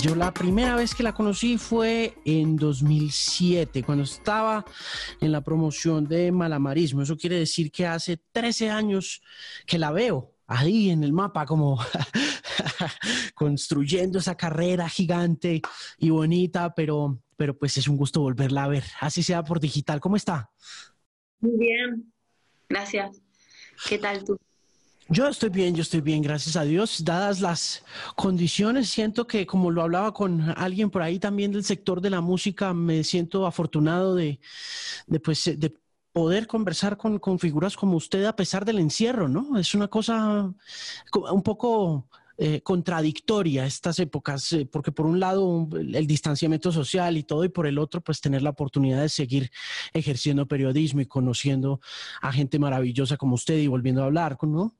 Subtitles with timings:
[0.00, 4.64] Yo la primera vez que la conocí fue en 2007, cuando estaba
[5.20, 7.02] en la promoción de Malamarismo.
[7.02, 9.20] Eso quiere decir que hace 13 años
[9.66, 11.80] que la veo ahí en el mapa, como
[13.34, 15.62] construyendo esa carrera gigante
[15.98, 20.00] y bonita, pero, pero pues es un gusto volverla a ver, así sea por digital.
[20.00, 20.50] ¿Cómo está?
[21.40, 22.12] Muy bien,
[22.68, 23.20] gracias.
[23.88, 24.38] ¿Qué tal tú?
[25.10, 27.02] Yo estoy bien, yo estoy bien, gracias a Dios.
[27.02, 27.82] Dadas las
[28.14, 32.20] condiciones, siento que como lo hablaba con alguien por ahí también del sector de la
[32.20, 34.38] música, me siento afortunado de,
[35.24, 35.74] pues, de
[36.12, 39.58] poder conversar con, con, figuras como usted a pesar del encierro, ¿no?
[39.58, 40.52] Es una cosa
[41.12, 47.24] un poco eh, contradictoria estas épocas, eh, porque por un lado el distanciamiento social y
[47.24, 49.50] todo, y por el otro, pues tener la oportunidad de seguir
[49.92, 51.80] ejerciendo periodismo y conociendo
[52.20, 54.77] a gente maravillosa como usted y volviendo a hablar, ¿no?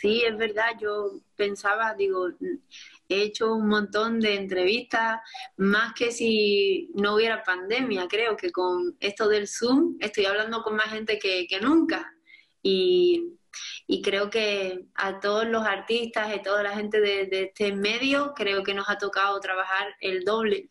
[0.00, 2.28] Sí, es verdad, yo pensaba, digo,
[3.06, 5.20] he hecho un montón de entrevistas,
[5.58, 10.76] más que si no hubiera pandemia, creo que con esto del Zoom estoy hablando con
[10.76, 12.14] más gente que, nunca.
[12.62, 13.36] Y,
[14.02, 18.62] creo que a todos los artistas y toda la gente de, de este medio, creo
[18.62, 20.70] que nos ha tocado trabajar el doble,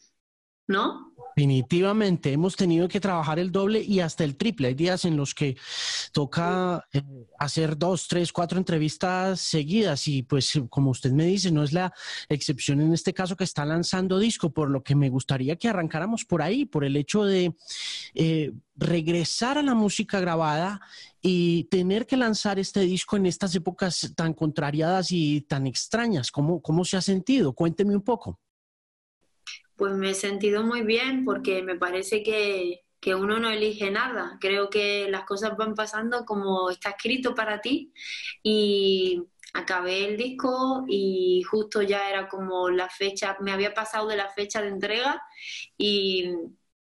[0.69, 1.09] ¿no?
[1.35, 4.67] Definitivamente, hemos tenido que trabajar el doble y hasta el triple.
[4.67, 5.55] Hay días en los que
[6.11, 7.01] toca eh,
[7.37, 11.93] hacer dos, tres, cuatro entrevistas seguidas y pues como usted me dice, no es la
[12.27, 16.25] excepción en este caso que está lanzando disco, por lo que me gustaría que arrancáramos
[16.25, 17.55] por ahí, por el hecho de
[18.15, 20.81] eh, regresar a la música grabada
[21.21, 26.31] y tener que lanzar este disco en estas épocas tan contrariadas y tan extrañas.
[26.31, 27.53] ¿Cómo, cómo se ha sentido?
[27.53, 28.41] Cuénteme un poco
[29.79, 32.81] pues me he sentido muy bien porque me parece que,
[33.15, 34.37] uno no elige nada.
[34.41, 37.93] Creo que las cosas van pasando como está escrito para ti
[38.43, 44.17] y acabé el disco y justo ya era como la fecha, me había pasado de
[44.17, 45.23] la fecha de entrega
[45.77, 46.35] y,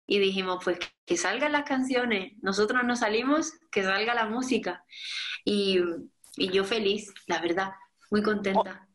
[0.08, 4.84] dijimos, pues que salgan las canciones, nosotros nos salimos, que salga la música.
[5.46, 5.80] Y,
[6.38, 7.72] y yo feliz, la verdad,
[8.10, 8.89] muy contenta.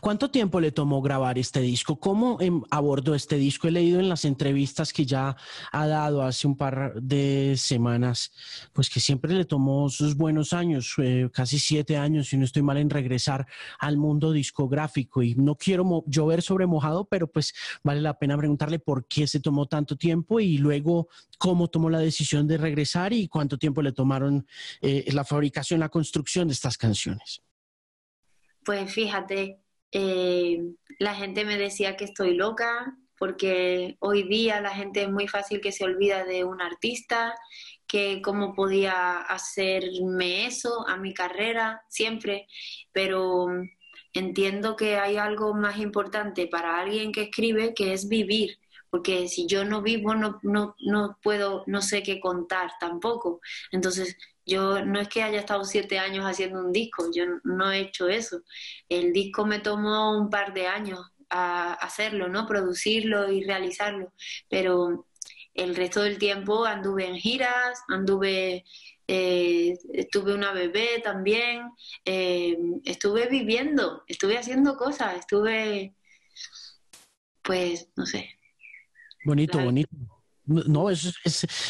[0.00, 1.98] ¿Cuánto tiempo le tomó grabar este disco?
[1.98, 3.68] ¿Cómo em, abordó este disco?
[3.68, 5.36] He leído en las entrevistas que ya
[5.72, 8.32] ha dado hace un par de semanas,
[8.72, 12.62] pues que siempre le tomó sus buenos años, eh, casi siete años, si no estoy
[12.62, 13.46] mal, en regresar
[13.78, 15.22] al mundo discográfico.
[15.22, 19.40] Y no quiero llover sobre mojado, pero pues vale la pena preguntarle por qué se
[19.40, 21.08] tomó tanto tiempo y luego
[21.38, 24.46] cómo tomó la decisión de regresar y cuánto tiempo le tomaron
[24.80, 27.42] eh, la fabricación, la construcción de estas canciones.
[28.64, 29.60] Pues fíjate,
[29.92, 30.58] eh,
[30.98, 35.60] la gente me decía que estoy loca porque hoy día la gente es muy fácil
[35.60, 37.34] que se olvida de un artista,
[37.86, 42.46] que cómo podía hacerme eso a mi carrera siempre,
[42.92, 43.46] pero
[44.12, 48.58] entiendo que hay algo más importante para alguien que escribe que es vivir
[48.90, 53.40] porque si yo no vivo no, no, no puedo, no sé qué contar tampoco.
[53.70, 54.16] Entonces
[54.48, 58.08] yo no es que haya estado siete años haciendo un disco, yo no he hecho
[58.08, 58.40] eso.
[58.88, 62.46] El disco me tomó un par de años a hacerlo, ¿no?
[62.46, 64.14] Producirlo y realizarlo,
[64.48, 65.06] pero
[65.52, 68.64] el resto del tiempo anduve en giras, anduve,
[69.06, 71.70] eh, estuve una bebé también,
[72.06, 75.94] eh, estuve viviendo, estuve haciendo cosas, estuve,
[77.42, 78.30] pues, no sé.
[79.26, 80.17] Bonito, bonito.
[80.48, 81.14] No, es,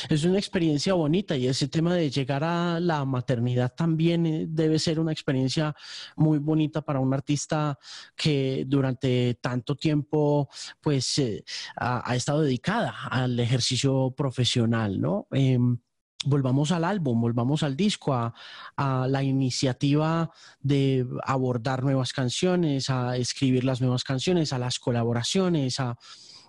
[0.08, 4.78] es, una experiencia bonita y ese tema de llegar a la maternidad también eh, debe
[4.78, 5.74] ser una experiencia
[6.14, 7.76] muy bonita para un artista
[8.14, 10.48] que durante tanto tiempo
[10.80, 11.44] pues eh,
[11.76, 15.26] ha, estado dedicada al ejercicio profesional, ¿no?
[15.32, 15.76] Em,
[16.24, 18.32] volvamos al álbum, volvamos al disco, a,
[18.76, 25.80] a, la iniciativa de abordar nuevas canciones, a escribir las nuevas canciones, a las colaboraciones,
[25.80, 25.96] a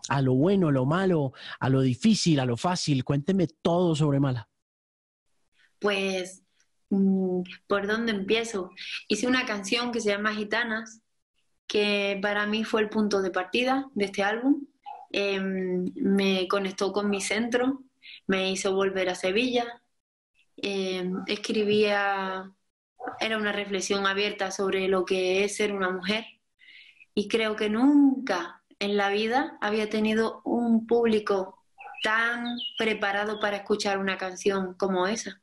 [0.09, 3.03] a lo bueno, a lo malo, a lo difícil, a lo fácil.
[3.03, 4.49] Cuénteme todo sobre Mala.
[5.79, 6.43] Pues,
[6.89, 8.71] mm, ¿por dónde empiezo?
[9.07, 11.01] Hice una canción que se llama Gitanas,
[11.67, 14.65] que para mí fue el punto de partida de este álbum.
[15.11, 17.83] Em, me conectó con mi centro,
[18.27, 19.81] me hizo volver a Sevilla.
[20.57, 22.51] Em, escribía,
[23.19, 26.25] era una reflexión abierta sobre lo que es ser una mujer.
[27.13, 31.59] Y creo que nunca en la vida había tenido un público
[32.01, 35.41] tan preparado para escuchar una canción como esa.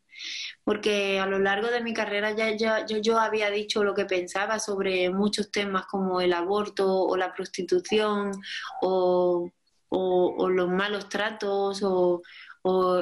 [0.65, 5.11] Porque a lo largo de mi carrera ya, yo había dicho lo que pensaba sobre
[5.11, 8.33] muchos temas como el aborto o la prostitución
[8.81, 9.51] o,
[9.91, 12.23] los malos tratos o,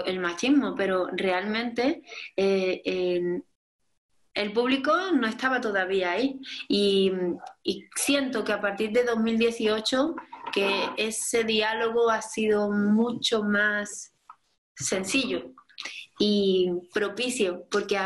[0.05, 2.03] el machismo, pero realmente
[2.37, 3.41] eh,
[4.35, 6.41] el público no estaba todavía ahí.
[6.69, 7.13] Y,
[7.97, 10.15] siento que a partir de 2018
[10.53, 14.15] que ese diálogo ha sido mucho más
[14.77, 15.53] sencillo
[16.19, 17.99] y propicio porque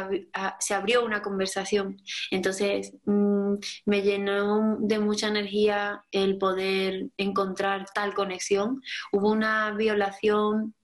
[0.61, 2.01] se abrió una conversación.
[2.31, 3.55] Entonces mm,
[3.87, 8.81] me llenó de mucha energía el poder encontrar tal conexión.
[9.13, 10.75] Hubo una violación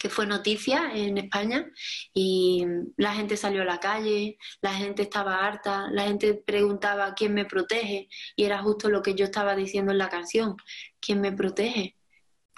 [0.00, 1.70] que fue noticia en España
[2.14, 2.64] y
[2.96, 7.44] la gente salió a la calle, la gente estaba harta, la gente preguntaba quién me
[7.44, 10.56] protege y era justo lo que yo estaba diciendo en la canción,
[11.00, 11.98] ¿quién me protege?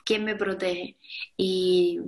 [0.04, 0.98] ¿Quién me protege?
[1.36, 1.98] Y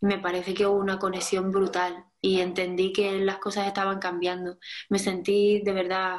[0.00, 4.58] me parece que hubo una conexión brutal y entendí que las cosas estaban cambiando.
[4.88, 6.18] Me sentí de verdad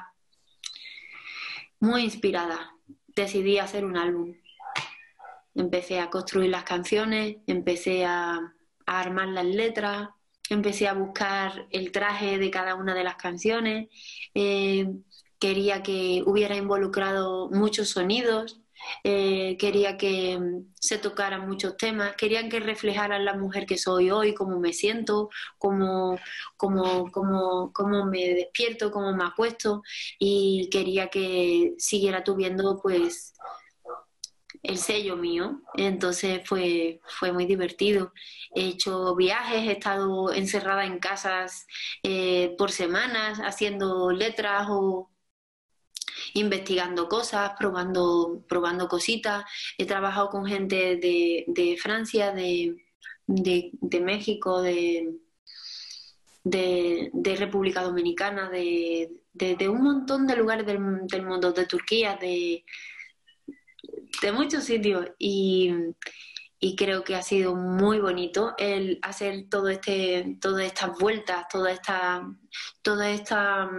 [1.82, 2.72] muy inspirada.
[3.08, 4.36] Decidí hacer un álbum.
[5.56, 8.54] Empecé a construir las canciones, empecé a,
[8.88, 10.10] armar las letras,
[10.48, 13.90] empecé a buscar el traje de cada una de las canciones.
[14.36, 14.88] Eh,
[15.40, 18.62] quería que hubiera involucrado muchos sonidos
[19.04, 24.12] eh, quería que mm, se tocaran muchos temas, querían que reflejaran la mujer que soy
[24.12, 26.18] hoy, cómo me siento, cómo,
[26.58, 29.82] cómo, cómo, cómo me despierto, cómo me acuesto
[30.20, 33.34] y quería que siguiera tuviendo pues
[34.68, 35.62] el sello mío.
[35.76, 38.14] Entonces fue, fue muy divertido.
[38.54, 41.68] He hecho viajes, he estado encerrada en casas
[42.04, 45.12] eh, por semanas haciendo letras o
[46.34, 49.46] investigando cosas, probando, probando cositas.
[49.78, 52.76] He trabajado con gente de, Francia, de,
[54.02, 55.16] México, de,
[56.44, 59.10] de, República Dominicana, de,
[59.70, 62.64] un montón de lugares del, mundo, de Turquía, de,
[64.26, 65.06] de muchos sitios.
[65.20, 65.72] Y,
[66.60, 71.72] y creo que ha sido muy bonito el hacer todo este, todas estas vueltas, toda
[71.72, 72.28] esta,
[73.12, 73.70] esta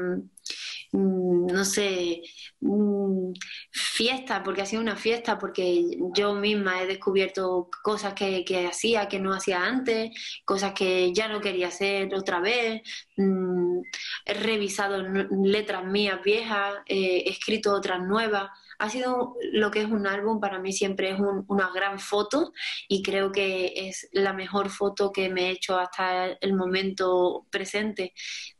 [0.92, 2.22] Mm, no sé,
[2.60, 3.32] mm,
[3.70, 5.82] fiesta, porque ha sido una fiesta, porque
[6.14, 10.10] yo misma he descubierto cosas que, hacía, que no hacía antes,
[10.44, 12.82] cosas que ya no quería hacer otra vez,
[13.16, 13.80] mm,
[14.24, 15.02] he revisado
[15.44, 20.58] letras mías viejas, he escrito otras nuevas ha sido lo que es un álbum, para
[20.58, 22.52] mí siempre es una gran foto
[22.88, 28.12] y creo que es la mejor foto que me he hecho hasta el momento presente.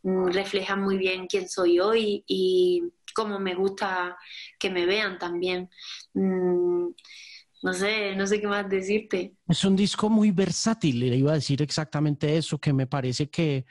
[0.03, 2.83] Mm, refleja muy bien quién soy hoy y
[3.15, 4.17] cómo me gusta
[4.59, 5.71] que me vean también.
[6.15, 6.89] Mm,
[7.63, 9.35] no sé, no sé qué más decirte.
[9.49, 13.67] Es un disco muy versátil, le iba a decir exactamente eso, que me parece que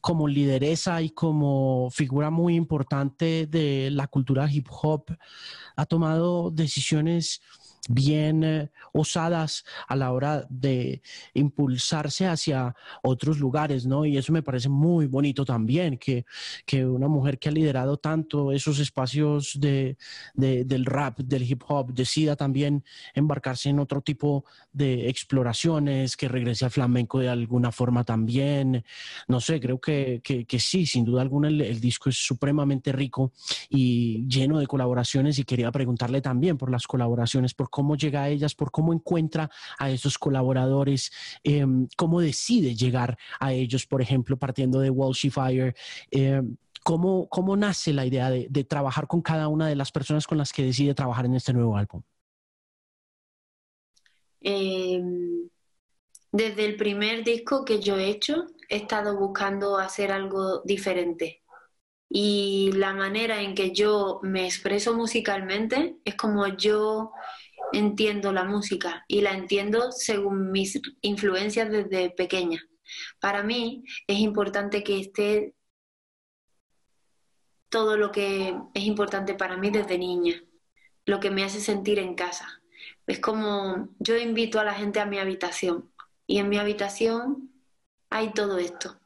[0.00, 5.16] como lideresa y como figura muy importante de la cultura hip hop,
[5.74, 7.40] ha tomado decisiones
[7.88, 11.02] bien eh, osadas a la hora de
[11.34, 14.04] impulsarse hacia otros lugares, ¿no?
[14.04, 16.24] Y eso me parece muy bonito también, que,
[16.64, 19.96] que una mujer que ha liderado tanto esos espacios de,
[20.34, 22.84] del rap, del hip hop, decida también
[23.14, 28.84] embarcarse en otro tipo de exploraciones, que regrese al flamenco de alguna forma también.
[29.28, 33.32] No sé, creo que, que, sí, sin duda alguna el, el disco es supremamente rico
[33.68, 38.30] y lleno de colaboraciones y quería preguntarle también por las colaboraciones, por cómo llega a
[38.30, 41.12] ellas, por cómo encuentra a esos colaboradores,
[41.44, 45.74] em, cómo decide llegar a ellos, por ejemplo, partiendo de Walshy Fire.
[46.10, 50.38] Em, ¿cómo, ¿Cómo nace la idea de, trabajar con cada una de las personas con
[50.38, 52.00] las que decide trabajar en este nuevo álbum?
[54.40, 55.50] Em,
[56.32, 61.42] desde el primer disco que yo he hecho, he estado buscando hacer algo diferente.
[62.08, 67.12] Y la manera en que yo me expreso musicalmente es como yo
[67.72, 72.62] entiendo la música y la entiendo según mis influencias desde pequeña.
[73.20, 75.54] Para mí es importante que esté
[77.68, 80.42] todo lo que es importante para mí desde niña,
[81.04, 82.62] lo que me hace sentir en casa.
[83.06, 85.92] Es como yo invito a la gente a mi habitación
[86.26, 87.50] y en mi habitación
[88.10, 88.98] hay todo esto.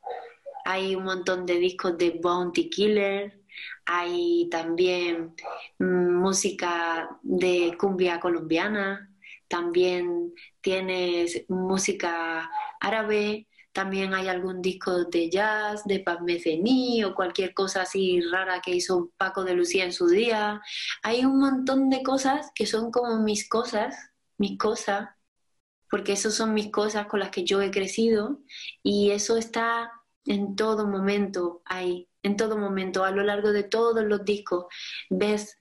[0.64, 3.39] Hay un montón de discos de Bounty Killer,
[3.84, 5.34] hay también
[5.78, 9.10] mm, música de cumbia colombiana,
[9.48, 17.54] también tienes música árabe, también hay algún disco de jazz, de Paz Mecení o cualquier
[17.54, 20.60] cosa así rara que hizo Paco de Lucía en su día.
[21.02, 23.94] Hay un montón de cosas que son como mis cosas,
[24.38, 25.10] mis cosas,
[25.90, 28.40] porque esas son mis cosas con las que yo he crecido
[28.82, 29.90] y eso está
[30.24, 34.66] en todo momento ahí en todo momento, a lo largo de todos los discos,
[35.08, 35.60] ves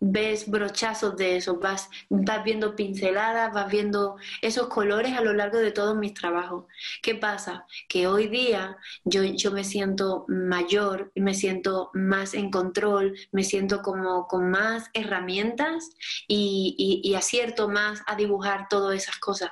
[0.00, 5.58] ves brochazos de eso, vas, vas viendo pinceladas, vas viendo esos colores a lo largo
[5.58, 6.64] de todos mis trabajos.
[7.02, 7.66] ¿Qué pasa?
[7.88, 13.82] Que hoy día yo, yo me siento mayor, me siento más en control, me siento
[13.82, 15.90] como con más herramientas
[16.26, 19.50] y, y acierto más a dibujar todas esas cosas.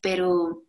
[0.00, 0.62] Pero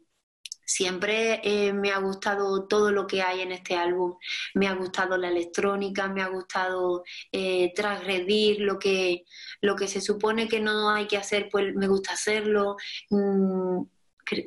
[0.72, 4.16] Siempre eh, me ha gustado todo lo que hay en este álbum.
[4.54, 9.26] Me ha gustado la electrónica, me ha gustado eh, transgredir lo que,
[9.60, 12.78] lo que se supone que no hay que hacer, pues me gusta hacerlo.
[13.10, 13.82] Mm,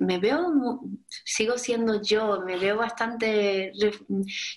[0.00, 0.80] me veo,
[1.24, 3.72] sigo siendo yo, me veo bastante,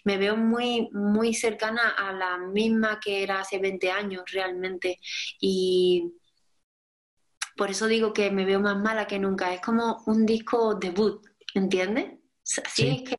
[0.06, 5.00] me veo muy, muy cercana a la misma que era hace 20 años realmente.
[5.42, 6.14] Y
[7.58, 9.54] por eso digo que me veo más mala que nunca.
[9.54, 12.14] Es como un disco debut ¿entiendes?
[12.64, 13.18] Así es que...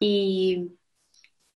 [0.00, 0.78] Y,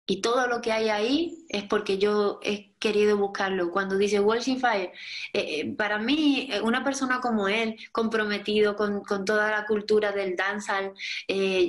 [0.05, 3.71] y todo lo que hay ahí es porque yo he querido buscarlo.
[3.71, 4.91] Cuando dice Walshing Fire,
[5.31, 10.35] eh, eh, para mí, eh, una persona como él, comprometido con, toda la cultura del
[10.35, 10.93] dancehall,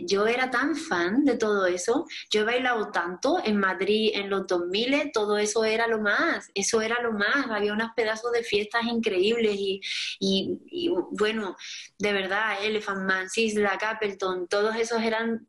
[0.06, 2.06] yo era tan fan de todo eso.
[2.30, 6.82] Yo he bailado tanto en Madrid en los 2000, todo eso era lo más, eso
[6.82, 7.46] era lo más.
[7.48, 9.80] Había unos pedazos de fiestas increíbles y,
[10.18, 11.56] y bueno,
[11.98, 15.46] de verdad, Elephant Man, Sisla, Capleton, todos esos eran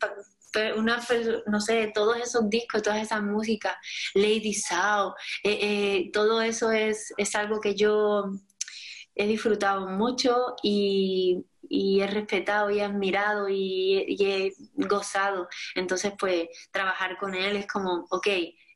[0.77, 1.01] una,
[1.47, 3.75] no sé, todos esos discos, todas esas músicas,
[4.13, 8.31] Lady Sao, eh, eh, todo eso es, es algo que yo
[9.15, 15.47] he disfrutado mucho y, he respetado y he admirado y, he gozado.
[15.73, 18.27] Entonces, pues, trabajar con él es como, ok,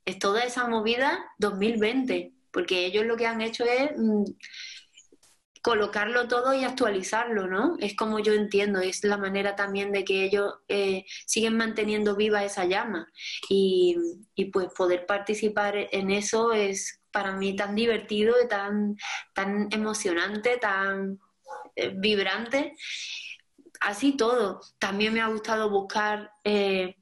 [0.06, 4.24] es toda esa movida 2020, porque ellos lo que han hecho es mm,
[5.62, 7.75] colocarlo todo y actualizarlo, ¿no?
[7.80, 12.44] Es como yo entiendo, es la manera también de que ellos eh, siguen manteniendo viva
[12.44, 13.08] esa llama
[13.50, 13.98] y,
[14.54, 18.96] pues poder participar en eso es para mí tan divertido, tan,
[19.34, 21.20] tan emocionante, tan
[21.75, 22.75] eh, vibrante.
[23.82, 24.62] Así todo.
[24.78, 26.99] También me ha gustado buscar eh,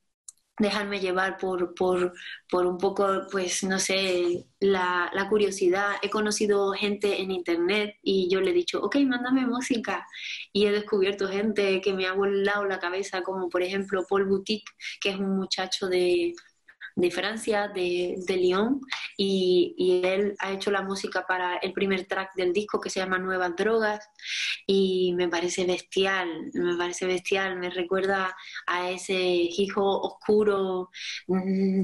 [0.60, 2.14] dejarme llevar por, por,
[2.50, 5.96] por, un poco, pues, no sé, la, la, curiosidad.
[6.02, 10.06] He conocido gente en internet y yo le he dicho, ok, mándame música.
[10.52, 14.72] Y he descubierto gente que me ha volado la cabeza, como por ejemplo Paul Boutique,
[15.02, 16.34] que es un muchacho de,
[16.98, 18.82] de Francia, de, de Lyon,
[19.16, 23.00] y, y, él ha hecho la música para el primer track del disco que se
[23.00, 24.10] llama Nuevas Drogas,
[24.66, 28.36] y me parece bestial, me parece bestial, me recuerda
[28.66, 30.89] a ese hijo oscuro,
[31.27, 31.84] mm,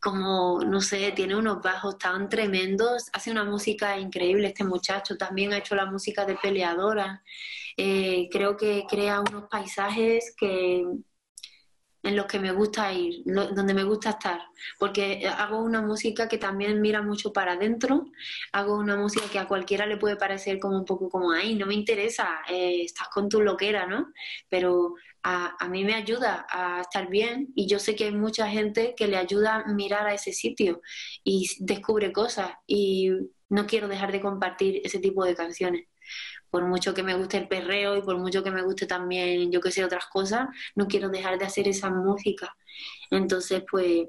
[0.00, 5.52] como, no sé, tiene unos bajos tan tremendos, hace una música increíble este muchacho, también
[5.52, 7.22] ha hecho la música de Peleadora,
[7.76, 10.84] eh, creo que crea unos paisajes que
[12.04, 14.40] en los que me gusta ir, donde me gusta estar,
[14.78, 18.04] porque hago una música que también mira mucho para adentro,
[18.52, 21.66] hago una música que a cualquiera le puede parecer como un poco como, ay, no
[21.66, 24.12] me interesa, eh, estás con tu loquera, ¿no?
[24.50, 28.48] Pero a, a, mí me ayuda a estar bien y yo sé que hay mucha
[28.50, 30.82] gente que le ayuda a mirar a ese sitio
[31.24, 33.10] y descubre cosas y
[33.48, 35.86] no quiero dejar de compartir ese tipo de canciones
[36.54, 39.60] por mucho que me guste el perreo y por mucho que me guste también, yo
[39.60, 40.46] que sé, otras cosas,
[40.76, 42.56] no quiero dejar de hacer esa música.
[43.10, 44.06] Entonces, pues,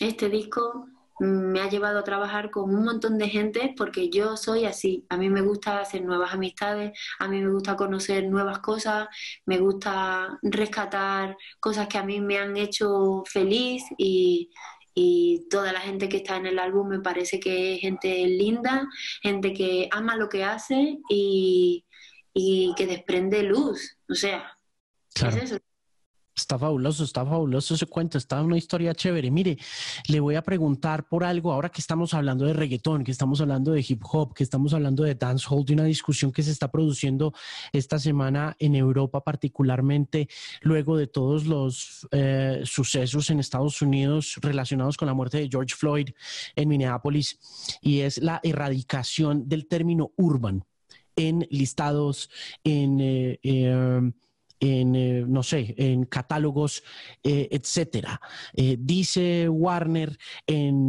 [0.00, 0.88] este disco
[1.20, 5.06] me ha llevado a trabajar con un montón de gente porque yo soy así.
[5.08, 9.06] A mí me gusta hacer nuevas amistades, a mí me gusta conocer nuevas cosas,
[9.46, 14.50] me gusta rescatar cosas que a mí me han hecho feliz y,
[14.94, 18.86] y toda la gente que está en el álbum me parece que es gente linda,
[19.22, 21.84] gente que ama lo que hace y,
[22.76, 23.96] que desprende luz.
[24.08, 24.56] O sea,
[25.14, 25.58] es eso.
[26.36, 29.30] Está fabuloso, está fabuloso ese cuento, está una historia chévere.
[29.30, 29.56] Mire,
[30.08, 33.70] le voy a preguntar por algo ahora que estamos hablando de reggaetón, que estamos hablando
[33.70, 37.32] de hip hop, que estamos hablando de dancehall, de una discusión que se está produciendo
[37.72, 40.28] esta semana en Europa, particularmente
[40.62, 45.76] luego de todos los eh, sucesos en Estados Unidos relacionados con la muerte de George
[45.76, 46.08] Floyd
[46.56, 47.38] en Minneapolis,
[47.80, 50.64] y es la erradicación del término urban
[51.14, 52.28] en listados,
[52.64, 53.00] en...
[53.00, 54.12] Eh, eh,
[54.64, 56.82] en, eh, no sé, en catálogos,
[57.22, 58.20] eh, etcétera.
[58.54, 60.16] Eh, dice Warner
[60.46, 60.88] en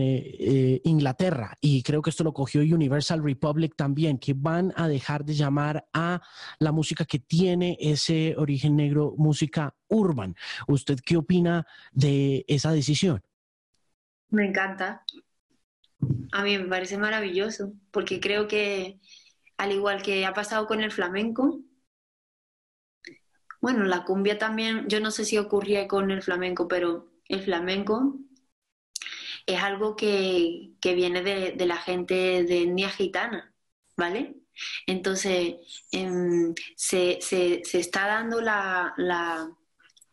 [0.84, 5.34] Inglaterra, y creo que esto lo cogió Universal Republic también, que van a dejar de
[5.34, 6.22] llamar a
[6.60, 10.36] la música que tiene ese origen negro música urban.
[10.68, 13.22] ¿Usted qué opina de esa decisión?
[14.30, 15.04] Me encanta.
[16.32, 19.00] A mí me parece maravilloso, porque creo que,
[19.58, 21.62] al igual que ha pasado con el flamenco,
[23.66, 28.16] bueno, la cumbia también, yo no sé si ocurría con el flamenco, pero el flamenco
[29.48, 33.56] es algo que, viene de, la gente de etnia gitana.
[33.98, 34.36] ¿vale?
[34.86, 35.56] Entonces,
[35.92, 39.50] em, se, se, se, está dando la, la,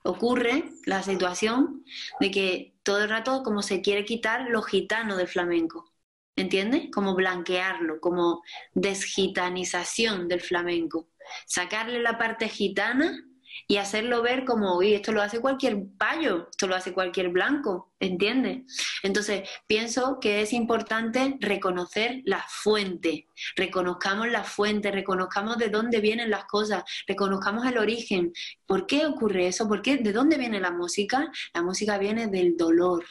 [0.02, 1.84] ocurre la situación
[2.20, 5.92] de que todo el rato como se quiere quitar lo gitano del flamenco,
[6.36, 6.88] ¿entiendes?
[6.90, 8.42] Como blanquearlo, como
[8.72, 11.10] desgitanización del flamenco,
[11.46, 13.26] sacarle la parte gitana
[13.66, 17.92] y hacerlo ver como, uy, esto lo hace cualquier payo, esto lo hace cualquier blanco,
[18.00, 18.62] ¿entiendes?
[19.02, 26.30] Entonces, pienso que es importante reconocer la fuente, reconozcamos la fuente, reconozcamos de dónde vienen
[26.30, 28.32] las cosas, reconozcamos el origen.
[28.66, 29.68] ¿Por qué ocurre eso?
[29.68, 29.96] ¿Por qué?
[29.96, 31.30] ¿De dónde viene la música?
[31.54, 33.04] La música viene del dolor,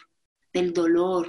[0.53, 1.27] del dolor,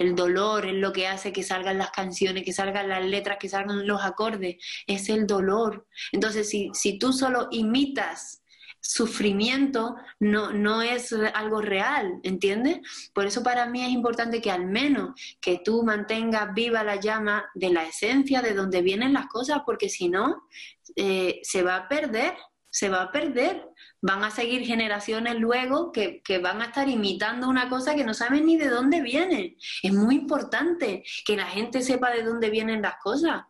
[0.00, 3.50] el dolor es lo que hace que salgan las canciones, que salgan las letras, que
[3.50, 4.56] salgan los acordes.
[4.86, 5.86] Es el dolor.
[6.10, 8.42] Entonces, si, si tú solo imitas
[8.80, 12.78] sufrimiento no, no es algo real, ¿entiendes?
[13.12, 17.44] Por eso para mí es importante que al menos que tú mantengas viva la llama
[17.54, 20.48] de la esencia de donde vienen las cosas, porque si no,
[20.96, 22.32] eh, se va a perder,
[22.70, 23.68] se va a perder.
[24.00, 28.14] Van a seguir generaciones luego que, que van a estar imitando una cosa que no
[28.14, 29.56] saben ni de dónde viene.
[29.82, 33.42] Es muy importante que la gente sepa de dónde vienen las cosas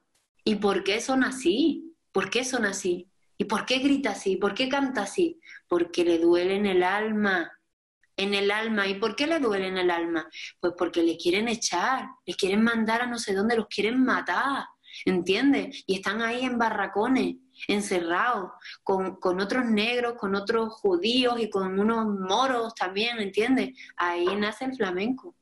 [0.45, 3.07] y por qué son así, por qué son así.
[3.41, 4.37] ¿Y por qué grita así?
[4.37, 5.41] ¿Por qué canta así?
[5.67, 7.51] Porque le duele en el alma,
[8.15, 8.87] en el alma.
[8.87, 10.29] ¿Y por qué le duele en el alma?
[10.61, 14.67] Pues porque le quieren echar, le quieren mandar a no sé dónde, los quieren matar,
[15.07, 15.85] ¿entiendes?
[15.87, 17.37] Y están ahí en barracones,
[17.69, 18.51] encerrados,
[18.83, 23.71] con, con otros negros, con otros judíos y con unos moros también, ¿entiendes?
[23.97, 25.35] Ahí nace el flamenco.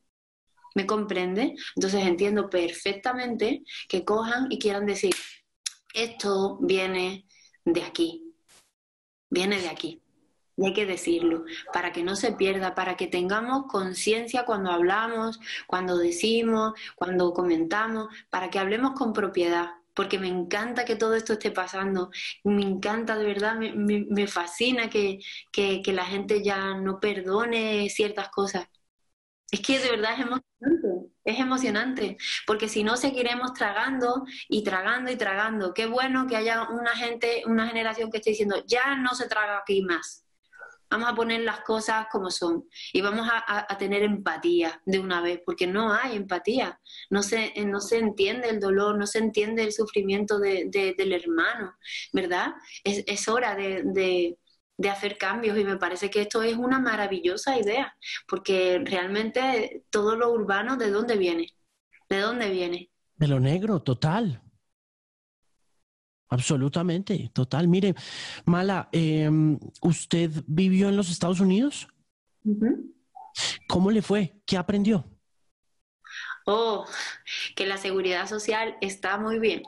[0.75, 1.56] ¿Me comprende?
[1.75, 5.14] Entonces entiendo perfectamente que cojan y quieran decir,
[5.94, 7.26] esto viene
[7.64, 8.34] de aquí,
[9.30, 10.02] viene de aquí.
[10.56, 15.38] Y hay que decirlo, para que no se pierda, para que tengamos conciencia cuando hablamos,
[15.68, 21.32] cuando decimos, cuando comentamos, para que hablemos con propiedad, porque me encanta que todo esto
[21.32, 22.12] esté pasando,
[22.44, 25.18] me encanta de verdad, me, fascina que,
[25.50, 28.68] que, que la gente ya no perdone ciertas cosas.
[29.50, 35.11] Es que de verdad es emocionante, es emocionante, porque si no seguiremos tragando y tragando
[35.11, 35.74] y tragando.
[35.74, 39.58] Qué bueno que haya una gente, una generación que esté diciendo, ya no se traga
[39.58, 40.27] aquí más.
[40.90, 45.40] Vamos a poner las cosas como son y vamos a, tener empatía de una vez,
[45.44, 49.72] porque no hay empatía, no se, no se entiende el dolor, no se entiende el
[49.72, 51.77] sufrimiento del hermano,
[52.12, 52.55] ¿verdad?
[52.85, 54.37] Es, es hora de
[54.79, 57.96] de hacer cambios y me parece que esto es una maravillosa idea,
[58.29, 61.53] porque realmente todo lo urbano, ¿de dónde viene?
[62.09, 62.90] ¿De dónde viene?
[63.16, 64.40] De lo negro, total.
[66.30, 67.68] Absolutamente, total.
[67.68, 67.94] Mire,
[68.44, 71.88] Mala, em, ¿usted vivió en los Estados Unidos?
[73.66, 74.34] ¿Cómo le fue?
[74.46, 75.04] ¿Qué aprendió?
[76.46, 76.86] Oh,
[77.56, 79.62] que la seguridad social está muy bien.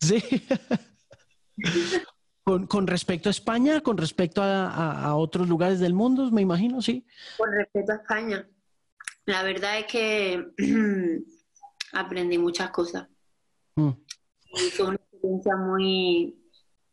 [0.00, 0.22] Sí.
[2.68, 7.04] Con, respecto a España, con respecto a, otros lugares del mundo, me imagino, sí.
[7.36, 8.48] Con respecto a España,
[9.24, 10.46] la verdad es que
[11.92, 13.08] aprendí muchas cosas.
[13.74, 13.90] Mm.
[14.76, 16.38] fue experiencia muy,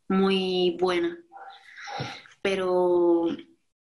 [0.08, 1.18] muy buena.
[2.42, 3.28] Pero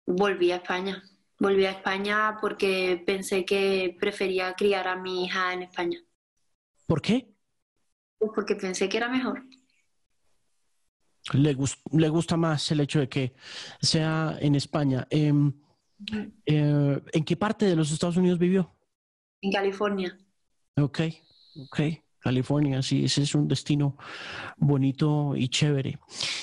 [0.05, 1.03] volví a España.
[1.39, 5.99] Volví a España porque pensé que prefería criar a mi hija en España.
[6.87, 7.33] ¿Por qué?
[8.17, 9.43] Pues porque pensé que era mejor
[11.33, 11.57] le,
[11.91, 13.33] le, gusta más el hecho de que
[13.81, 15.07] sea en España.
[15.09, 15.53] Em,
[16.45, 18.73] eh, ¿En qué parte de los Estados Unidos vivió?
[19.41, 20.17] En California.
[20.77, 21.01] Ok,
[21.63, 21.79] ok.
[22.19, 23.97] California, sí, ese es un destino
[24.57, 25.99] bonito y chévere.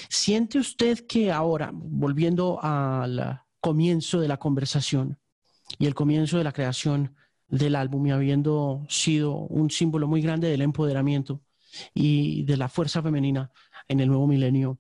[0.09, 5.19] ¿Siente usted que ahora, volviendo al comienzo de la conversación
[5.79, 7.17] y el comienzo de la creación
[7.49, 11.43] del álbum y habiendo sido un símbolo muy grande del empoderamiento
[11.93, 13.51] y de la fuerza femenina,
[13.89, 14.79] en el nuevo milenio,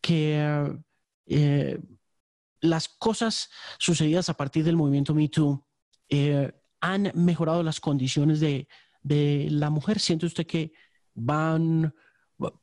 [0.00, 0.80] que
[1.26, 1.78] eh,
[2.60, 5.64] las cosas sucedidas a partir del movimiento Me Too
[6.08, 8.68] eh, han mejorado las condiciones de,
[9.02, 9.98] la mujer.
[9.98, 10.72] ¿Siente usted que
[11.14, 11.94] van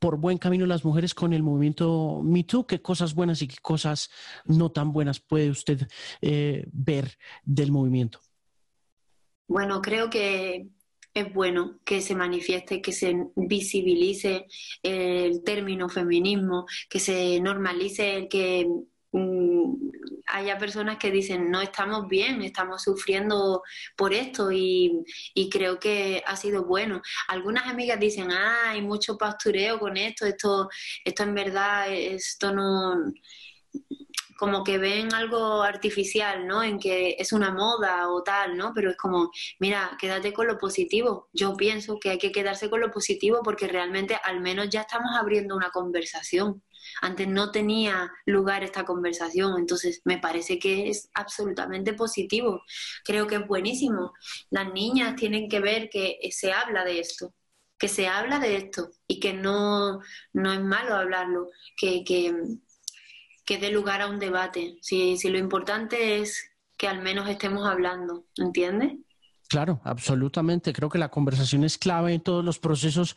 [0.00, 2.66] por buen camino las mujeres con el movimiento Me Too?
[2.66, 4.10] ¿Qué cosas buenas y qué cosas
[4.44, 5.86] no tan buenas puede usted
[6.20, 8.20] eh, ver del movimiento?
[9.46, 10.68] Bueno, creo que
[11.14, 14.46] es bueno que se manifieste, que se visibilice
[14.82, 18.68] el término feminismo, que se normalice el que
[20.26, 23.62] haya personas que dicen no estamos bien, estamos sufriendo
[23.96, 25.04] por esto y,
[25.50, 27.00] creo que ha sido bueno.
[27.28, 30.68] Algunas amigas dicen, ah, hay mucho pastureo con esto, esto,
[31.04, 33.12] esto en verdad, esto no
[34.38, 36.62] como que ven algo artificial, ¿no?
[36.62, 38.72] En que es una moda o tal, ¿no?
[38.72, 41.28] Pero es como, mira, quédate con lo positivo.
[41.32, 45.10] Yo pienso que hay que quedarse con lo positivo porque realmente al menos ya estamos
[45.18, 46.62] abriendo una conversación.
[47.02, 52.62] Antes no tenía lugar esta conversación, entonces me parece que es absolutamente positivo.
[53.04, 54.14] Creo que es buenísimo.
[54.50, 57.34] Las niñas tienen que ver que se habla de esto,
[57.78, 60.00] que se habla de esto y que no,
[60.32, 62.34] no es malo hablarlo, que, que,
[63.44, 64.78] que dé lugar a un debate.
[64.82, 68.92] Si, si lo importante es que al menos estemos hablando, ¿entiendes?
[69.48, 70.74] Claro, absolutamente.
[70.74, 73.16] Creo que la conversación es clave en todos los procesos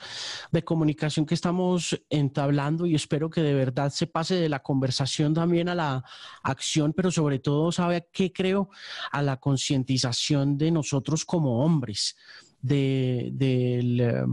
[0.49, 5.33] de comunicación que estamos entablando y espero que de verdad se pase de la conversación
[5.33, 6.05] también a la
[6.41, 8.69] acción, pero sobre todo, ¿sabe qué creo?
[9.11, 12.15] A la concientización de nosotros como hombres,
[12.61, 14.23] del eh,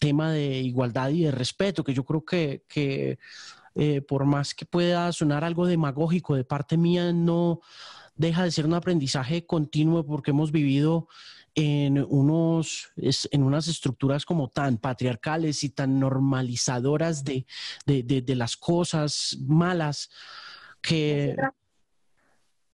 [0.00, 2.64] tema de igualdad y de respeto, que yo creo que,
[3.76, 7.60] eh, por más que pueda sonar algo demagógico de parte mía, no
[8.18, 11.08] deja de ser un aprendizaje continuo porque hemos vivido
[11.54, 17.46] en, unos, en unas estructuras como tan patriarcales y tan normalizadoras de,
[18.36, 20.10] las cosas malas
[20.82, 21.34] que...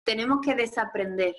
[0.03, 1.35] Tenemos que desaprender.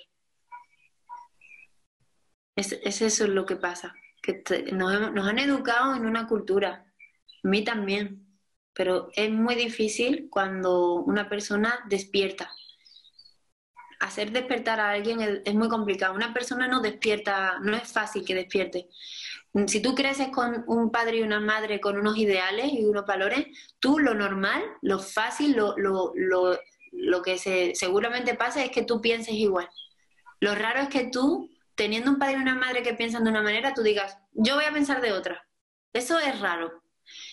[2.55, 6.85] Es, es eso lo que pasa, que nos, nos han educado en una cultura,
[7.43, 8.25] a mí también,
[8.73, 12.49] pero es muy difícil cuando una persona despierta
[13.99, 16.13] hacer despertar a alguien es, muy complicado.
[16.13, 18.87] Una persona no despierta, no es fácil que despierte.
[19.67, 23.45] Si tú creces con un padre y una madre con unos ideales y unos valores,
[23.79, 26.59] tú lo normal, lo fácil, lo, lo, lo,
[26.91, 29.69] lo que se, seguramente pasa es que tú pienses igual.
[30.39, 33.41] Lo raro es que tú, teniendo un padre y una madre que piensan de una
[33.41, 35.47] manera, tú digas, yo voy a pensar de otra.
[35.93, 36.83] Eso es raro.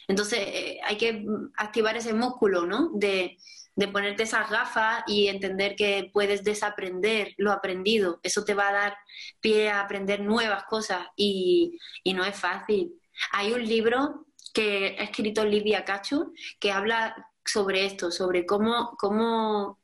[0.06, 1.24] Entonces eh, hay que
[1.56, 2.90] activar ese músculo, ¿no?
[2.94, 3.38] De,
[3.74, 8.20] de ponerte esas gafas y entender que puedes desaprender lo aprendido.
[8.22, 8.96] Eso te va a dar
[9.40, 11.78] pie a aprender nuevas cosas y,
[12.14, 12.92] no es fácil.
[13.32, 19.78] Hay un libro que ha escrito Livia Cacho que habla sobre esto, sobre cómo, cómo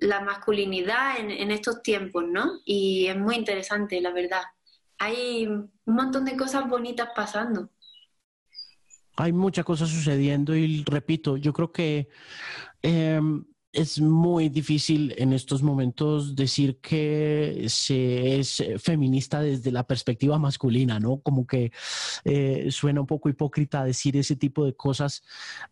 [0.00, 2.60] la masculinidad en, en estos tiempos, ¿no?
[2.64, 4.42] Y es muy interesante, la verdad.
[4.98, 7.70] Hay un montón de cosas bonitas pasando
[9.18, 12.08] hay muchas cosas sucediendo y repito, yo creo que
[12.84, 20.38] Um, es muy difícil en estos momentos decir que se es feminista desde la perspectiva
[20.38, 21.18] masculina, ¿no?
[21.18, 21.70] Como que
[22.24, 25.22] eh, suena un poco hipócrita decir ese tipo de cosas,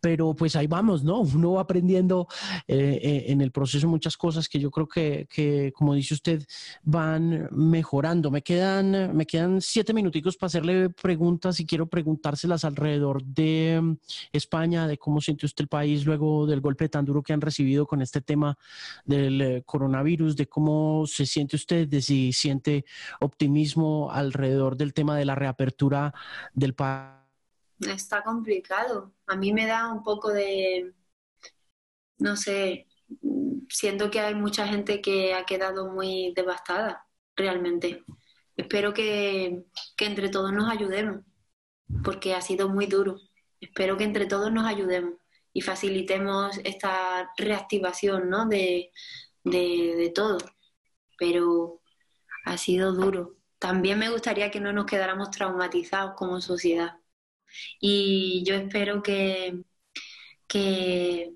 [0.01, 1.21] pero pues ahí vamos, ¿no?
[1.21, 2.29] Uno va aprendiendo
[2.69, 6.45] eh, eh, en el proceso muchas cosas que yo creo que, que, como dice usted,
[6.83, 8.31] van mejorando.
[8.31, 13.97] Me quedan, me quedan siete minuticos para hacerle preguntas y quiero preguntárselas alrededor de mm,
[14.33, 17.86] España, de cómo siente usted el país luego del golpe tan duro que han recibido
[17.87, 18.59] con este tema
[19.05, 22.85] del eh, coronavirus, de cómo se siente usted, de si siente
[23.21, 26.13] optimismo alrededor del tema de la reapertura
[26.53, 27.17] del país.
[27.81, 29.13] Está complicado.
[29.27, 30.95] A mí me da un poco de,
[32.19, 32.87] no sé,
[33.69, 38.03] siento que hay mucha gente que ha quedado muy devastada, realmente.
[38.57, 39.65] Espero que,
[39.97, 41.21] que entre todos nos ayudemos,
[42.03, 43.19] porque ha sido muy duro.
[43.61, 45.15] Espero que entre todos nos ayudemos
[45.57, 48.45] y facilitemos esta reactivación ¿no?
[48.47, 48.93] de,
[49.43, 50.37] de, todo.
[51.19, 51.81] Pero
[52.45, 53.39] ha sido duro.
[53.59, 56.99] También me gustaría que no nos quedáramos traumatizados como sociedad.
[57.81, 59.65] Y yo espero que,
[60.47, 61.33] que,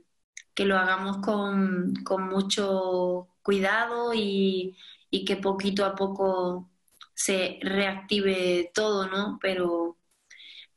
[0.58, 4.76] lo hagamos con, con, mucho cuidado y,
[5.08, 6.70] y, que poquito a poco
[7.14, 9.38] se reactive todo, ¿no?
[9.40, 9.96] Pero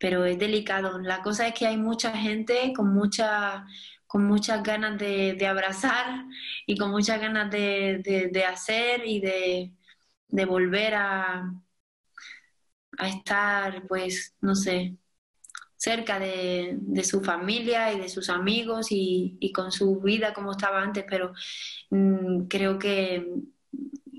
[0.04, 1.00] pero es delicado.
[1.00, 3.66] La cosa es que hay mucha gente con, mucha,
[4.06, 6.26] con muchas ganas de, abrazar
[6.66, 11.50] y con muchas ganas de, hacer y de, volver a,
[12.98, 14.98] a estar, pues, no sé,
[15.78, 21.06] cerca de, su familia y de sus amigos y, con su vida como estaba antes,
[21.10, 21.32] pero
[21.92, 23.26] mm, creo que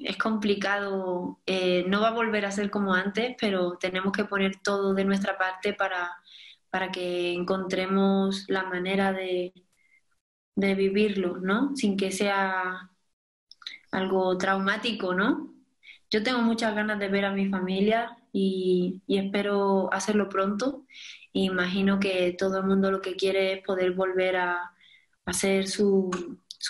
[0.04, 4.56] es complicado, eh, no va a volver a ser como antes, pero tenemos que poner
[4.62, 6.12] todo de nuestra parte para,
[6.70, 9.54] para que encontremos la manera de,
[10.56, 11.74] de vivirlo, ¿no?
[11.76, 12.90] Sin que sea
[13.92, 15.54] algo traumático, ¿no?
[16.10, 20.84] Yo tengo muchas ganas de ver a mi familia y, espero hacerlo pronto.
[21.32, 24.72] imagino que todo el mundo lo que quiere es poder volver a,
[25.26, 26.10] hacer sus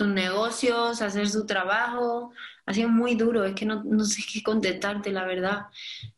[0.07, 2.33] negocios, hacer su trabajo,
[2.66, 5.66] ha sido muy duro, es que no, no sé qué contestarte, la verdad.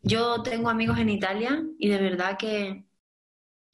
[0.03, 2.85] Yo tengo amigos en Italia y de verdad que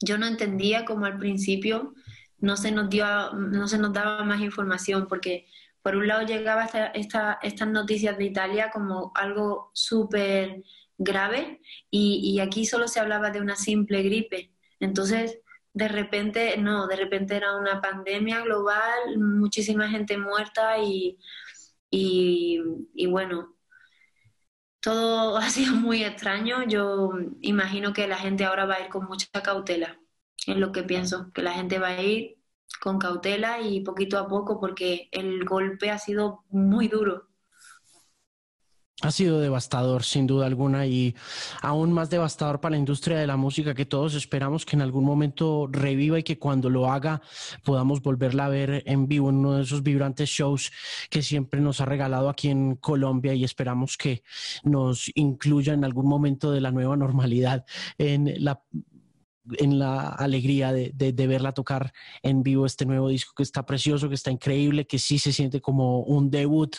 [0.01, 1.93] yo no entendía como al principio
[2.39, 5.47] no se nos dio, no se nos daba más información porque
[5.81, 10.63] por un lado llegaba esta, estas noticias de Italia como algo súper
[10.97, 14.51] grave y, aquí solo se hablaba de una simple gripe.
[14.79, 15.39] Entonces,
[15.73, 21.17] de repente, no, de repente era una pandemia global, muchísima gente muerta y,
[21.95, 23.55] y, bueno,
[24.81, 26.63] todo ha sido muy extraño.
[26.67, 29.99] Yo imagino que la gente ahora va a ir con mucha cautela.
[30.47, 32.37] Es lo que pienso, que la gente va a ir
[32.81, 37.29] con cautela y poquito a poco porque el golpe ha sido muy duro.
[39.01, 41.15] Ha sido devastador, sin duda alguna, y
[41.61, 45.03] aún más devastador para la industria de la música que todos esperamos que en algún
[45.03, 47.19] momento reviva y que cuando lo haga
[47.63, 50.71] podamos volverla a ver en vivo en uno de esos vibrantes shows
[51.09, 54.21] que siempre nos ha regalado aquí en Colombia y esperamos que
[54.63, 57.65] nos incluya en algún momento de la nueva normalidad
[57.97, 58.61] en la
[59.57, 64.09] en la alegría de, de, verla tocar en vivo este nuevo disco que está precioso,
[64.09, 66.75] que está increíble, que sí se siente como un debut,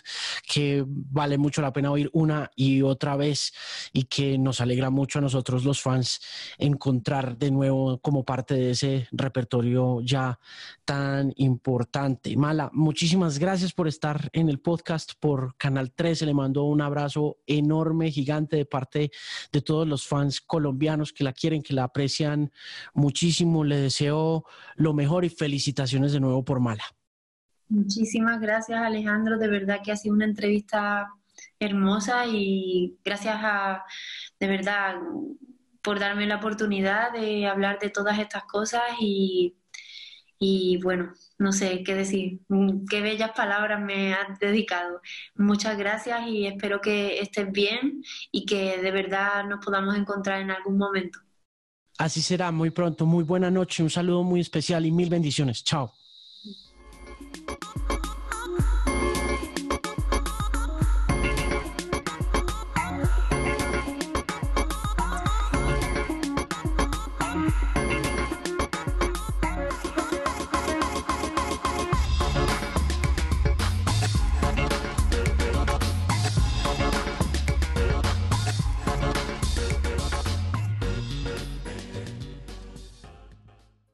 [0.46, 3.53] que vale mucho la pena oír una y otra vez
[3.92, 6.20] y que nos alegra mucho a nosotros los fans
[6.59, 10.38] encontrar de nuevo como parte de ese repertorio ya
[10.85, 12.37] tan importante.
[12.37, 16.27] Mala, muchísimas gracias por estar en el podcast por Canal 13.
[16.27, 19.11] Le mando un abrazo enorme, gigante de parte
[19.53, 22.53] de todos los fans colombianos que la quieren, que la aprecian
[22.92, 23.64] muchísimo.
[23.64, 24.44] Le deseo
[24.76, 26.84] lo mejor y felicitaciones de nuevo por Mala.
[27.68, 31.08] Muchísimas gracias Alejandro, de verdad que ha sido una entrevista
[31.58, 33.84] hermosa y gracias a,
[34.38, 34.96] de verdad,
[35.82, 39.56] por darme la oportunidad de hablar de todas estas cosas y,
[40.38, 42.40] y bueno, no sé qué decir,
[42.88, 45.00] qué bellas palabras me has dedicado.
[45.34, 50.50] Muchas gracias y espero que estés bien y que de verdad nos podamos encontrar en
[50.50, 51.18] algún momento.
[51.98, 53.07] Así será muy pronto.
[53.07, 55.62] Muy buena noche, un saludo muy especial y mil bendiciones.
[55.62, 55.92] Chao.